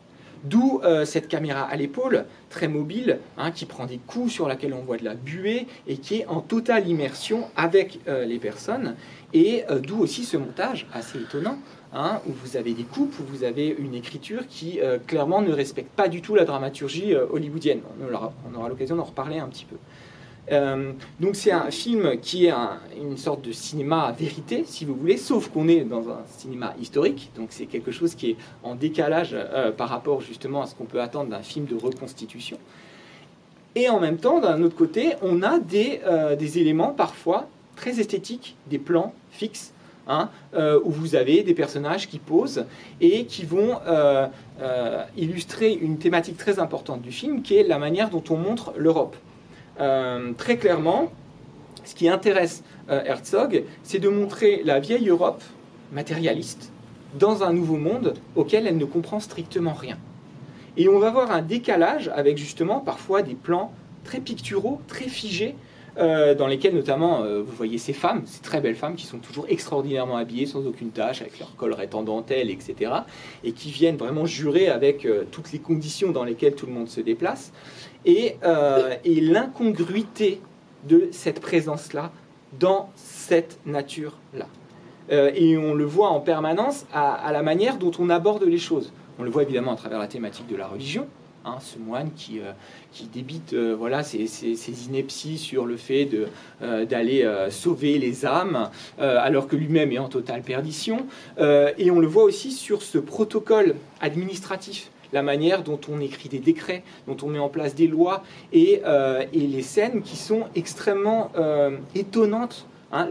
[0.44, 4.74] D'où euh, cette caméra à l'épaule, très mobile, hein, qui prend des coups sur laquelle
[4.74, 8.96] on voit de la buée et qui est en totale immersion avec euh, les personnes.
[9.34, 11.58] Et euh, d'où aussi ce montage assez étonnant,
[11.94, 15.92] hein, où vous avez des coupes, où vous avez une écriture qui clairement ne respecte
[15.92, 17.82] pas du tout la dramaturgie hollywoodienne.
[18.00, 19.76] on aura l'occasion d'en reparler un petit peu.
[20.52, 22.54] Euh, donc c'est un film qui est
[22.98, 27.32] une sorte de cinéma vérité, si vous voulez, sauf qu'on est dans un cinéma historique,
[27.36, 30.86] donc c'est quelque chose qui est en décalage euh, par rapport justement à ce qu'on
[30.86, 32.58] peut attendre d'un film de reconstitution.
[33.76, 38.56] Et en même temps, d'un autre côté, on a des, euh, éléments parfois très esthétiques,
[38.68, 39.74] des plans fixes,
[40.08, 40.30] hein,
[40.84, 42.66] où vous avez des personnages qui posent
[43.00, 43.78] et qui vont
[45.16, 49.16] illustrer une thématique très importante du film, qui est la manière dont on montre l'Europe.
[49.80, 51.12] Euh, très clairement,
[51.86, 55.42] ce qui intéresse euh, Herzog, c'est de montrer la vieille Europe
[55.94, 56.72] matérialiste
[57.18, 59.98] dans un nouveau monde auquel elle ne comprend strictement rien.
[60.78, 63.72] Et on va voir un décalage avec justement parfois des plans
[64.04, 65.56] très picturaux, très figés,
[65.98, 69.46] euh, dans lesquels notamment vous voyez ces femmes, ces très belles femmes qui sont toujours
[69.50, 72.92] extraordinairement habillées, sans aucune tâche, avec leur collerette en dentelle, etc.,
[73.44, 77.02] et qui viennent vraiment jurer avec toutes les conditions dans lesquelles tout le monde se
[77.02, 77.52] déplace.
[78.08, 80.42] Euh, et, l'incongruité
[80.88, 82.12] de cette présence-là
[82.60, 84.48] dans cette nature-là.
[85.12, 88.94] Euh, et on le voit en permanence à, la manière dont on aborde les choses.
[89.20, 91.08] On le voit évidemment à travers la thématique de la religion,
[91.44, 92.54] hein, ce moine qui, euh,
[92.94, 96.10] qui débite voilà, ses, ses, inepties sur le fait
[96.62, 101.06] d'aller sauver les âmes, alors que lui-même est en totale perdition.
[101.38, 106.40] et on le voit aussi sur ce protocole administratif la manière dont on écrit des
[106.40, 111.32] décrets, dont on met en place des lois, et, euh, les scènes qui sont extrêmement
[111.38, 112.66] euh, étonnantes.
[112.92, 113.08] Hein,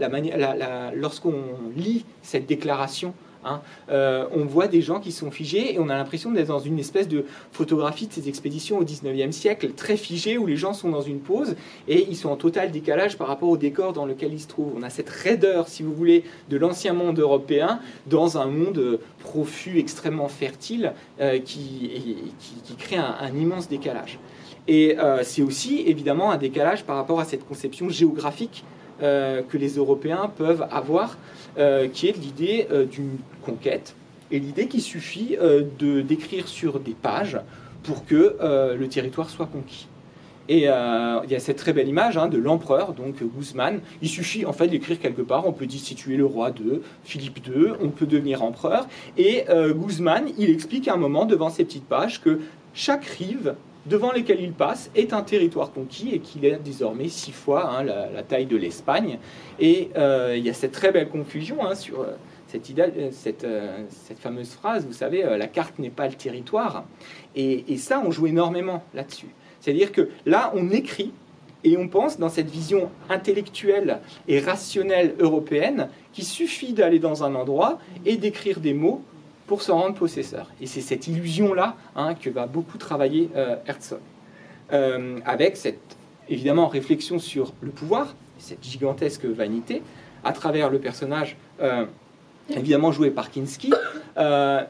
[0.93, 1.41] lorsqu'on
[1.77, 3.13] lit cette déclaration
[3.45, 3.61] Hein.
[3.89, 6.77] Euh, on voit des gens qui sont figés et on a l'impression d'être dans une
[6.77, 10.89] espèce de photographie de ces expéditions au 19e siècle, très figées, où les gens sont
[10.89, 11.55] dans une pause
[11.87, 14.73] et ils sont en total décalage par rapport au décor dans lequel ils se trouvent.
[14.77, 19.79] On a cette raideur, si vous voulez, de l'ancien monde européen dans un monde profus,
[19.79, 22.33] extrêmement fertile, euh, qui,
[22.77, 24.19] crée un, immense décalage.
[24.67, 28.63] Et euh, c'est aussi évidemment un décalage par rapport à cette conception géographique
[29.01, 33.95] que les Européens peuvent avoir euh, qui est l'idée euh, d'une conquête
[34.31, 37.39] et l'idée qu'il suffit euh, de d'écrire sur des pages
[37.83, 38.35] pour que
[38.77, 39.87] le territoire soit conquis.
[40.49, 43.79] Et il y a cette très belle image hein, de l'empereur, donc Guzman.
[44.01, 45.47] Il suffit en fait d'écrire quelque part.
[45.47, 48.87] On peut destituer le roi de Philippe II, on peut devenir empereur.
[49.17, 52.41] Et Guzman, il explique à un moment devant ces petites pages que
[52.73, 53.55] chaque rive
[53.85, 57.83] devant lesquelles il passe est un territoire conquis et qu'il est désormais six fois hein,
[57.83, 59.19] la, taille de l'Espagne.
[59.59, 62.13] Et euh, il y a cette très belle confusion hein, sur euh,
[62.47, 63.47] cette, idée, euh, cette,
[63.89, 66.85] cette, fameuse phrase, vous savez, la carte n'est pas le territoire.
[67.35, 69.29] Et, et ça, on joue énormément là-dessus.
[69.59, 71.11] C'est-à-dire que là, on écrit
[71.63, 77.35] et on pense dans cette vision intellectuelle et rationnelle européenne qu'il suffit d'aller dans un
[77.35, 79.03] endroit et d'écrire des mots
[79.49, 80.45] pour se rendre possesseur.
[80.61, 83.97] Et c'est cette illusion-là hein, que va beaucoup travailler euh, Herzog.
[84.71, 85.97] Euh, avec cette,
[86.29, 89.81] évidemment, réflexion sur le pouvoir, cette gigantesque vanité,
[90.23, 91.87] à travers le personnage, euh,
[92.51, 93.73] évidemment joué par Kinski,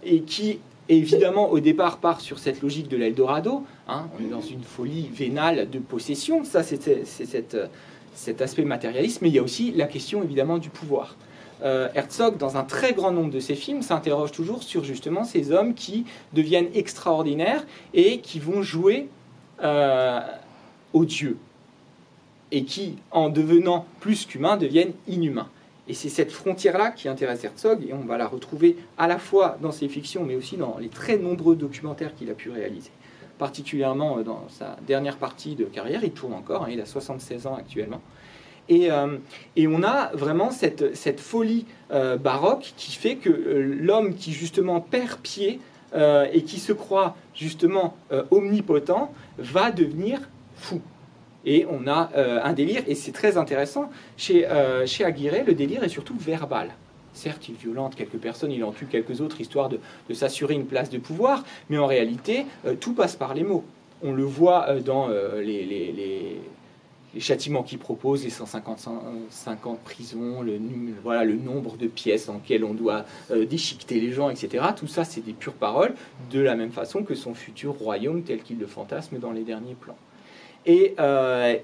[0.03, 3.65] et qui, évidemment, au départ, part sur cette logique de l'Eldorado.
[3.89, 7.03] Hein, on est dans une folie vénale de possession, ça c'est
[8.13, 11.17] cet aspect matérialiste, mais il y a aussi la question, évidemment, du pouvoir.
[11.61, 15.51] Euh, Herzog, dans un très grand nombre de ses films, s'interroge toujours sur justement ces
[15.51, 19.09] hommes qui deviennent extraordinaires et qui vont jouer
[19.61, 20.21] euh,
[20.93, 21.37] aux dieux
[22.51, 25.49] et qui, en devenant plus qu'humains, deviennent inhumains.
[25.87, 29.57] Et c'est cette frontière-là qui intéresse Herzog, et on va la retrouver à la fois
[29.61, 32.91] dans ses fictions, mais aussi dans les très nombreux documentaires qu'il a pu réaliser.
[33.37, 37.47] Particulièrement euh, dans sa dernière partie de carrière, il tourne encore, hein, il a 76
[37.47, 38.01] ans actuellement.
[38.69, 45.59] Et, on a vraiment cette, folie baroque qui fait que l'homme qui justement perd pied
[45.95, 47.95] et qui se croit justement
[48.31, 50.19] omnipotent va devenir
[50.55, 50.81] fou.
[51.45, 52.11] Et on a
[52.43, 56.69] un délire, et c'est très intéressant, chez, Aguirre, le délire est surtout verbal.
[57.13, 59.79] Certes, il violente quelques personnes, il en tue quelques autres, histoire de,
[60.13, 63.63] s'assurer une place de pouvoir, mais en réalité, euh, tout passe par les mots.
[64.03, 66.37] On le voit euh, dans euh, les,
[67.17, 70.59] châtiments qu'il propose, les 150 prisons, le,
[71.03, 73.05] voilà, le nombre de pièces dans lesquelles on doit
[73.49, 74.63] déchiqueter les gens, etc.
[74.75, 75.95] Tout ça, c'est des pures paroles,
[76.31, 79.75] de la même façon que son futur royaume tel qu'il le fantasme dans les derniers
[79.75, 79.97] plans.
[80.65, 80.95] Et,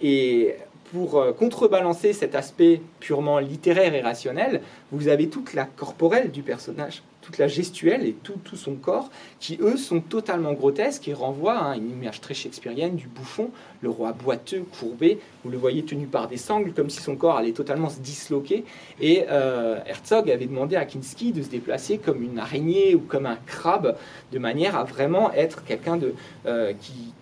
[0.02, 0.56] et
[0.92, 6.42] pour euh, contrebalancer cet aspect purement littéraire et rationnel, vous avez toute la corporelle du
[6.42, 9.10] personnage, toute la gestuelle et tout, son corps,
[9.40, 13.50] qui eux sont totalement grotesques et renvoient à une image très shakespearienne du bouffon,
[13.82, 17.38] le roi boiteux, courbé, vous le voyez tenu par des sangles, comme si son corps
[17.38, 18.64] allait totalement se disloquer.
[19.02, 23.26] Et euh, Herzog avait demandé à Kinski de se déplacer comme une araignée ou comme
[23.26, 23.98] un crabe,
[24.32, 26.14] de manière à vraiment être quelqu'un de
[26.46, 27.14] euh, qui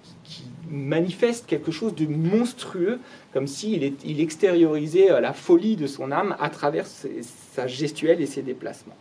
[0.70, 3.00] manifeste quelque chose de monstrueux,
[3.32, 8.26] comme s'il il extériorisait euh, la folie de son âme à travers sa gestuelle et
[8.26, 8.96] ses déplacements.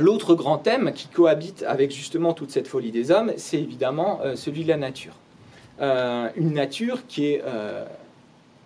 [0.00, 4.34] L'autre grand thème qui cohabite avec justement toute cette folie des hommes, c'est évidemment euh,
[4.34, 5.14] celui de la nature.
[5.80, 7.42] Euh, une nature qui est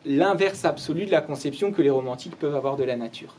[0.07, 3.35] l'inverse absolu de la conception que les romantiques peuvent avoir de la nature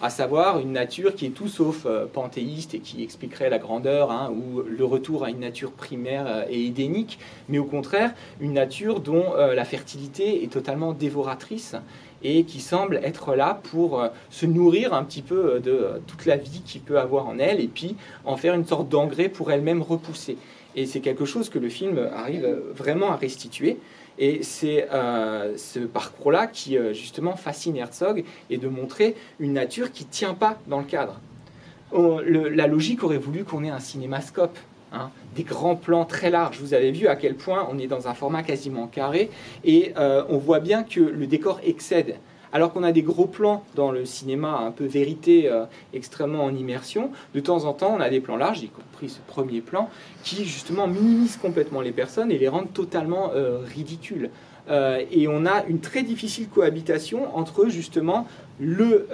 [0.00, 4.10] à savoir une nature qui est tout sauf euh, panthéiste et qui expliquerait la grandeur
[4.10, 8.52] hein, ou le retour à une nature primaire euh, et édénique, mais au contraire une
[8.52, 11.74] nature dont euh, la fertilité est totalement dévoratrice
[12.22, 16.62] et qui semble être là pour se nourrir un petit peu de toute la vie
[16.64, 20.36] qu'il peut avoir en elle et puis en faire une sorte d'engrais pour elle-même repousser.
[20.74, 23.78] Et c'est quelque chose que le film arrive vraiment à restituer.
[24.18, 29.92] Et c'est euh, ce parcours-là qui euh, justement fascine Herzog et de montrer une nature
[29.92, 31.20] qui ne tient pas dans le cadre.
[31.92, 34.58] la logique aurait voulu qu'on ait un cinémascope,
[34.92, 36.58] hein, des grands plans très larges.
[36.60, 39.30] Vous avez vu à quel point on est dans un format quasiment carré
[39.64, 42.16] et euh, on voit bien que le décor excède
[42.50, 46.54] alors qu'on a des gros plans dans le cinéma un peu vérité, euh, extrêmement en
[46.54, 49.90] immersion, de temps en temps on a des plans larges, y compris ce premier plan,
[50.24, 54.30] qui justement minimisent complètement les personnes et les rendent totalement euh, ridicules.
[55.10, 58.26] Et on a une très difficile cohabitation entre justement
[58.60, 59.06] le,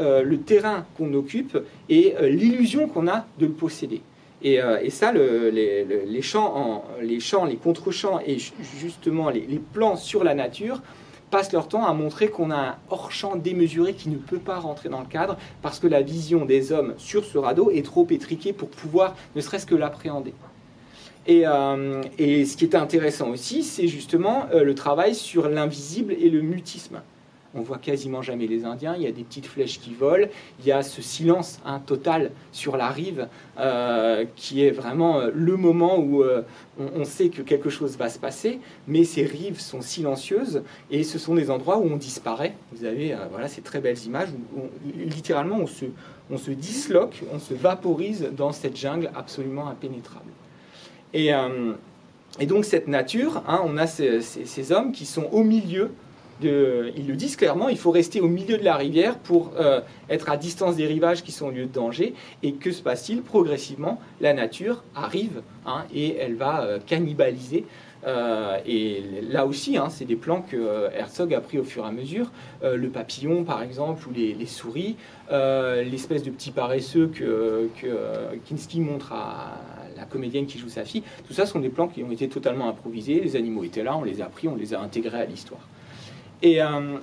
[0.45, 1.57] terrain qu'on occupe
[1.89, 4.03] et l'illusion qu'on a de le posséder.
[4.47, 8.37] Et, ça, les, les champs, les contre-champs et
[8.79, 10.83] justement les, plans sur la nature
[11.31, 14.91] passent leur temps à montrer qu'on a un hors-champ démesuré qui ne peut pas rentrer
[14.91, 18.53] dans le cadre parce que la vision des hommes sur ce radeau est trop étriquée
[18.53, 20.35] pour pouvoir ne serait-ce que l'appréhender.
[21.27, 26.29] Et, euh, ce qui est intéressant aussi, c'est justement euh, le travail sur l'invisible et
[26.29, 27.01] le mutisme
[27.55, 30.27] on voit quasiment jamais les Indiens, il y a des petites flèches qui volent,
[30.61, 35.31] il y a ce silence hein, total sur la rive euh, qui est vraiment euh,
[35.33, 36.43] le moment où euh,
[36.79, 41.19] on, sait que quelque chose va se passer, mais ces rives sont silencieuses et ce
[41.19, 42.55] sont des endroits où on disparaît.
[42.73, 44.63] Vous avez voilà, ces très belles images où
[44.97, 45.85] littéralement on se,
[46.31, 50.31] on se disloque, on se vaporise dans cette jungle absolument impénétrable.
[51.13, 51.31] Et,
[52.41, 55.93] et donc cette nature, hein, on a ces hommes qui sont au milieu
[56.45, 60.31] ils le disent clairement, il faut rester au milieu de la rivière pour euh, être
[60.31, 62.15] à distance des rivages qui sont lieux de danger.
[62.43, 67.65] Et que se passe-t-il Progressivement, la nature arrive hein, et elle va euh, cannibaliser.
[68.07, 71.89] Euh, et là aussi, hein, c'est des plans que Herzog a pris au fur et
[71.89, 72.31] à mesure.
[72.63, 74.97] le papillon, par exemple, ou les, souris,
[75.31, 79.59] l'espèce de petit paresseux que, que Kinski montre à
[79.97, 81.03] la comédienne qui joue sa fille.
[81.27, 83.21] Tout ça sont des plans qui ont été totalement improvisés.
[83.21, 85.67] Les animaux étaient là, on les a pris, on les a intégrés à l'histoire.
[86.45, 86.99] Et, euh,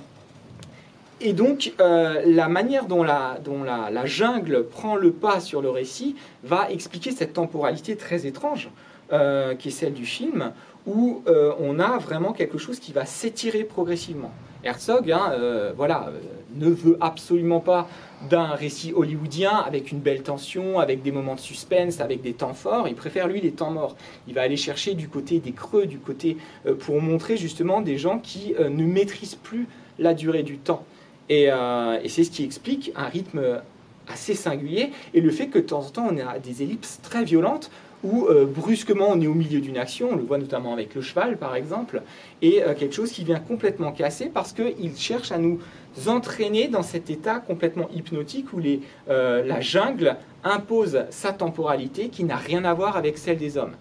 [1.19, 5.69] et donc, euh, la manière dont, la, dont la, jungle prend le pas sur le
[5.69, 8.69] récit va expliquer cette temporalité très étrange
[9.11, 10.53] euh, qui est celle du film,
[10.87, 11.23] où
[11.59, 14.31] on a vraiment quelque chose qui va s'étirer progressivement.
[14.63, 15.33] Herzog, hein,
[15.75, 16.11] voilà,
[16.55, 17.87] ne veut absolument pas
[18.29, 22.53] d'un récit hollywoodien avec une belle tension, avec des moments de suspense, avec des temps
[22.53, 22.87] forts.
[22.87, 23.95] Il préfère lui les temps morts.
[24.27, 27.97] Il va aller chercher du côté des creux, du côté euh, pour montrer justement des
[27.97, 29.67] gens qui euh, ne maîtrisent plus
[29.99, 30.85] la durée du temps.
[31.31, 33.61] Euh, et, c'est ce qui explique un rythme
[34.07, 37.23] assez singulier et le fait que de temps en temps on a des ellipses très
[37.23, 37.71] violentes
[38.03, 41.37] où brusquement on est au milieu d'une action, on le voit notamment avec le cheval
[41.37, 42.01] par exemple,
[42.41, 45.59] et quelque chose qui vient complètement casser parce qu'il cherche à nous
[46.07, 48.61] entraîner dans cet état complètement hypnotique où
[49.09, 53.75] euh, la jungle impose sa temporalité qui n'a rien à voir avec celle des hommes.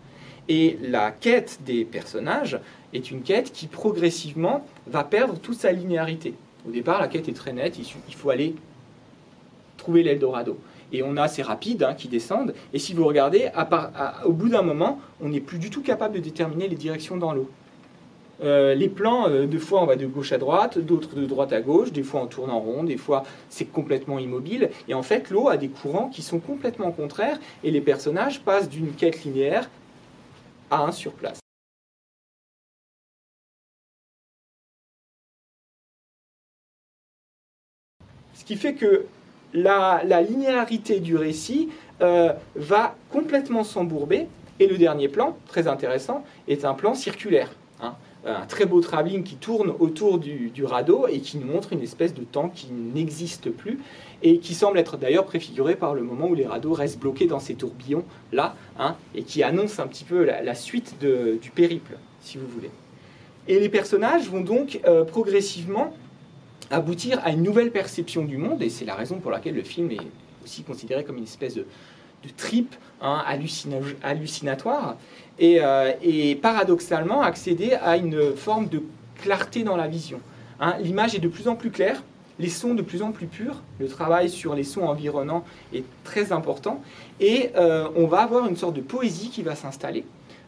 [0.48, 2.59] Et la quête des personnages
[2.92, 6.35] est une quête qui progressivement va perdre toute sa linéarité.
[6.68, 8.56] Au départ, la quête est très nette, il faut aller
[9.76, 10.59] trouver l'Eldorado.
[10.92, 12.55] Et on a ces rapides hein, qui descendent.
[12.72, 13.50] Et si vous regardez,
[14.24, 17.33] au bout d'un moment, on n'est plus du tout capable de déterminer les directions dans
[17.33, 17.50] l'eau.
[18.42, 21.53] Euh, les plans, euh, de fois on va de gauche à droite, d'autres de droite
[21.53, 24.70] à gauche, des fois on tourne en rond, des fois c'est complètement immobile.
[24.88, 28.70] Et en fait, l'eau a des courants qui sont complètement contraires et les personnages passent
[28.70, 29.68] d'une quête linéaire
[30.70, 31.38] à un sur place.
[38.35, 39.05] Ce qui fait que
[39.52, 41.68] la, linéarité du récit
[42.00, 44.26] euh, va complètement s'embourber.
[44.58, 47.50] Et le dernier plan, très intéressant, est un plan circulaire.
[47.82, 47.94] Hein.
[48.26, 52.12] Un très beau travelling qui tourne autour du, radeau et qui nous montre une espèce
[52.12, 53.78] de temps qui n'existe plus
[54.22, 57.38] et qui semble être d'ailleurs préfiguré par le moment où les radeaux restent bloqués dans
[57.38, 62.36] ces tourbillons là, hein, et qui annonce un petit peu la, suite du périple, si
[62.36, 62.70] vous voulez.
[63.48, 65.94] Et les personnages vont donc euh, progressivement
[66.70, 69.90] aboutir à une nouvelle perception du monde, et c'est la raison pour laquelle le film
[69.90, 70.00] est
[70.44, 71.66] aussi considéré comme une espèce de,
[72.24, 73.24] de trip hein,
[74.02, 74.96] hallucinatoire,
[75.42, 78.83] euh, et, paradoxalement accéder à une forme de
[79.22, 80.20] clarté dans la vision.
[80.61, 80.76] Hein.
[80.80, 82.02] L'image est de plus en plus claire,
[82.38, 86.33] les sons de plus en plus purs, le travail sur les sons environnants est très
[86.33, 86.83] important,
[87.20, 90.04] et euh, on va avoir une sorte de poésie qui va s'installer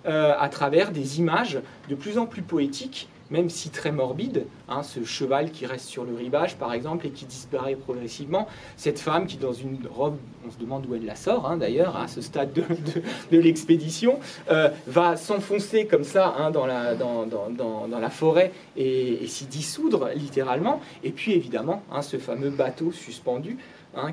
[0.06, 4.82] euh, à travers des images de plus en plus poétiques même si très morbide, hein,
[4.82, 9.26] ce cheval qui reste sur le rivage par exemple et qui disparaît progressivement, cette femme
[9.26, 12.20] qui dans une robe, on se demande où elle la sort hein, d'ailleurs à ce
[12.20, 20.10] stade de, l'expédition, euh, va s'enfoncer comme ça hein, dans, la, forêt et, s'y dissoudre
[20.14, 23.56] littéralement, et puis évidemment ce fameux bateau suspendu.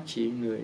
[0.06, 0.56] qui est une,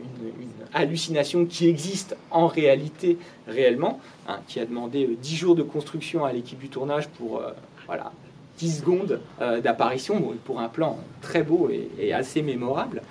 [0.73, 4.01] hallucination qui existe en réalité réellement,
[4.49, 7.51] qui a demandé 10 euh, jours de construction à l'équipe du tournage pour euh,
[7.87, 8.13] voilà,
[8.59, 13.03] 10 secondes euh, d'apparition, pour un plan très beau et, assez mémorable.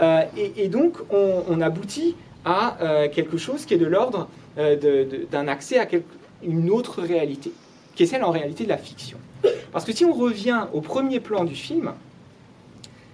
[0.00, 5.78] Euh, et, donc, on, aboutit à euh, quelque chose qui est de l'ordre d'un accès
[5.78, 5.86] à
[6.42, 7.52] une autre réalité,
[7.94, 9.18] qui est celle en réalité de la fiction.
[9.72, 11.92] Parce que si on revient au premier plan du film,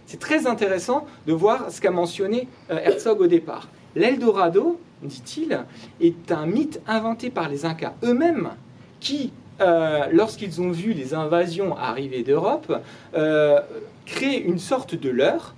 [0.06, 3.68] c'est très intéressant de voir ce qu'a mentionné Herzog au départ.
[3.94, 5.60] L'Eldorado, dit-il,
[6.00, 8.50] est un mythe inventé par les Incas eux-mêmes
[8.98, 12.82] qui euh, lorsqu'ils ont vu les invasions arriver d'Europe,
[13.14, 13.60] euh,
[14.04, 15.54] créer une sorte de leurre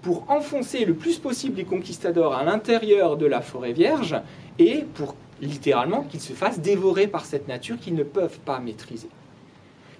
[0.00, 4.16] pour enfoncer le plus possible les conquistadors à l'intérieur de la forêt vierge
[4.58, 9.08] et pour littéralement qu'ils se fassent dévorer par cette nature qu'ils ne peuvent pas maîtriser.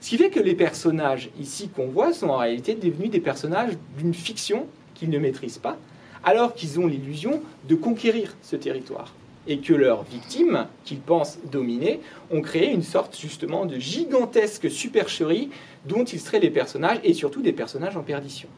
[0.01, 3.73] Ce qui fait que les personnages ici qu'on voit sont en réalité devenus des personnages
[3.99, 5.77] d'une fiction qu'ils ne maîtrisent pas,
[6.25, 9.13] alors qu'ils ont l'illusion de conquérir ce territoire
[9.47, 12.01] et que leurs victimes, qu'ils pensent dominer,
[12.31, 15.51] ont créé une sorte justement de gigantesque supercherie
[15.87, 18.49] dont ils seraient les personnages, et surtout des personnages en perdition.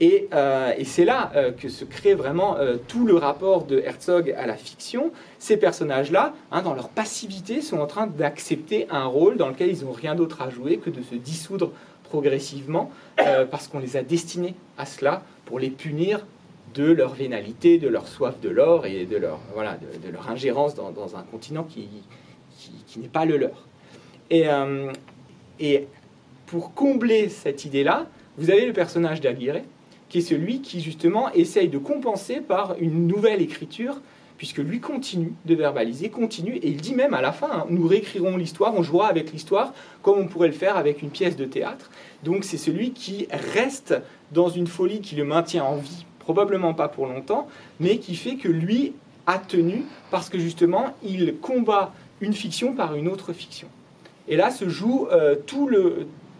[0.00, 4.34] Et, euh, c'est là euh, que se crée vraiment euh, tout le rapport de Herzog
[4.36, 5.12] à la fiction.
[5.38, 9.84] Ces personnages-là, hein, dans leur passivité, sont en train d'accepter un rôle dans lequel ils
[9.84, 11.70] n'ont rien d'autre à jouer que de se dissoudre
[12.02, 12.90] progressivement,
[13.50, 16.26] parce qu'on les a destinés à cela pour les punir
[16.74, 20.74] de leur vénalité, de leur soif de l'or et de leur, voilà, de, leur ingérence
[20.74, 21.88] dans, un continent qui,
[22.86, 23.66] qui, n'est pas le leur.
[24.30, 24.90] Et, euh,
[25.60, 25.86] et
[26.46, 28.06] pour combler cette idée-là,
[28.38, 29.62] vous avez le personnage d'Aguirre,
[30.08, 34.00] qui est celui qui justement essaye de compenser par une nouvelle écriture,
[34.36, 37.86] puisque lui continue de verbaliser, continue, et il dit même à la fin, hein, nous
[37.86, 41.44] réécrirons l'histoire, on jouera avec l'histoire comme on pourrait le faire avec une pièce de
[41.44, 41.90] théâtre.
[42.24, 43.94] Donc c'est celui qui reste
[44.32, 47.48] dans une folie qui le maintient en vie probablement pas pour longtemps,
[47.80, 48.94] mais qui fait que lui
[49.26, 53.68] a tenu parce que justement il combat une fiction par une autre fiction.
[54.28, 55.36] Et là se joue euh,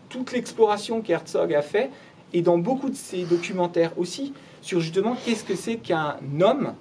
[0.09, 1.91] toute l'exploration qu'Herzog a fait,
[2.33, 6.75] et dans beaucoup de ses documentaires aussi, sur justement qu'est-ce que c'est qu'un homme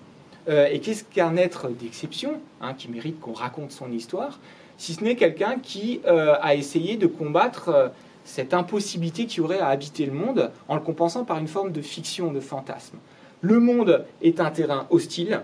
[0.48, 4.40] euh, et qu'est-ce qu'un être d'exception, hein, qui mérite qu'on raconte son histoire,
[4.78, 7.92] si ce n'est quelqu'un qui euh, a essayé de combattre
[8.24, 11.82] cette impossibilité qui aurait à habiter le monde en le compensant par une forme de
[11.82, 12.98] fiction, de fantasme.
[13.42, 15.42] Le monde est un terrain hostile,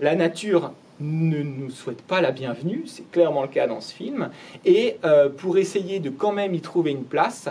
[0.00, 4.30] la nature ne nous souhaite pas la bienvenue, c'est clairement le cas dans ce film,
[4.64, 7.48] et euh, pour essayer de quand même y trouver une place,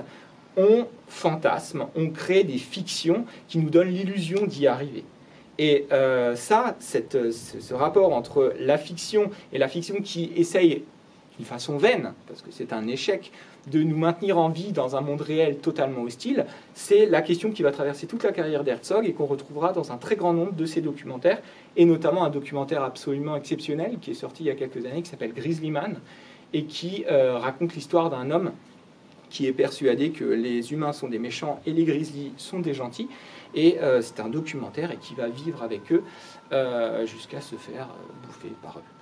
[0.58, 5.06] on fantasme, on crée des fictions qui nous donnent l'illusion d'y arriver.
[5.60, 10.84] Et euh, ça, ce rapport entre la fiction et la fiction qui essaye
[11.38, 13.32] d'une façon vaine, parce que c'est un échec,
[13.72, 17.64] de nous maintenir en vie dans un monde réel totalement hostile, c'est la question qui
[17.64, 20.66] va traverser toute la carrière d'Herzog et qu'on retrouvera dans un très grand nombre de
[20.66, 21.42] ses documentaires,
[21.76, 25.10] et notamment un documentaire absolument exceptionnel qui est sorti il y a quelques années, qui
[25.10, 26.00] s'appelle Grizzly Man,
[26.54, 28.52] et qui euh, raconte l'histoire d'un homme
[29.30, 33.10] qui est persuadé que les humains sont des méchants et les grizzlies sont des gentils.
[33.56, 36.04] Et euh, c'est un documentaire et qui va vivre avec eux
[36.52, 37.90] euh, jusqu'à se faire
[38.26, 38.97] bouffer par eux.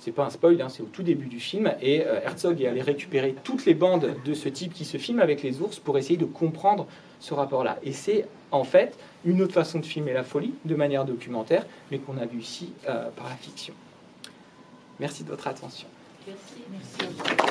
[0.00, 1.72] C'est pas un spoil, hein, c'est au tout début du film.
[1.80, 5.42] Et Herzog est allé récupérer toutes les bandes de ce type qui se filment avec
[5.42, 6.86] les ours pour essayer de comprendre
[7.20, 7.78] ce rapport-là.
[7.82, 11.98] Et c'est en fait une autre façon de filmer la folie de manière documentaire, mais
[11.98, 13.74] qu'on a vu ici par la fiction.
[14.98, 15.86] Merci de votre attention.
[16.26, 17.49] Merci, merci.